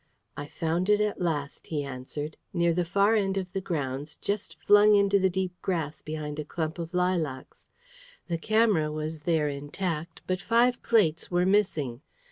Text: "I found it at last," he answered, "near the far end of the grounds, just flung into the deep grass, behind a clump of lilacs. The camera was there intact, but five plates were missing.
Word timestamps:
"I 0.35 0.47
found 0.47 0.89
it 0.89 0.99
at 0.99 1.21
last," 1.21 1.67
he 1.67 1.83
answered, 1.83 2.35
"near 2.53 2.73
the 2.73 2.83
far 2.85 3.13
end 3.13 3.37
of 3.37 3.53
the 3.53 3.61
grounds, 3.61 4.15
just 4.15 4.57
flung 4.59 4.95
into 4.95 5.19
the 5.19 5.29
deep 5.29 5.53
grass, 5.61 6.01
behind 6.01 6.39
a 6.39 6.43
clump 6.43 6.79
of 6.79 6.95
lilacs. 6.95 7.67
The 8.27 8.39
camera 8.39 8.91
was 8.91 9.19
there 9.29 9.47
intact, 9.47 10.23
but 10.25 10.41
five 10.41 10.81
plates 10.81 11.29
were 11.29 11.45
missing. 11.45 12.01